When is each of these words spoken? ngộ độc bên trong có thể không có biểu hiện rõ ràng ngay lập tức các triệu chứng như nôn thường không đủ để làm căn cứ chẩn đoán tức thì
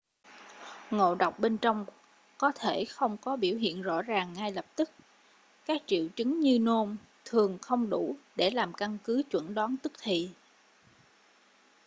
ngộ 0.91 1.15
độc 1.15 1.39
bên 1.39 1.57
trong 1.57 1.85
có 2.37 2.51
thể 2.55 2.85
không 2.85 3.17
có 3.17 3.35
biểu 3.35 3.57
hiện 3.57 3.81
rõ 3.81 4.01
ràng 4.01 4.33
ngay 4.33 4.51
lập 4.51 4.65
tức 4.75 4.89
các 5.65 5.81
triệu 5.85 6.07
chứng 6.15 6.39
như 6.39 6.59
nôn 6.59 6.95
thường 7.25 7.57
không 7.61 7.89
đủ 7.89 8.15
để 8.35 8.49
làm 8.49 8.73
căn 8.73 8.97
cứ 9.03 9.23
chẩn 9.29 9.53
đoán 9.53 9.75
tức 9.83 9.93
thì 10.01 10.29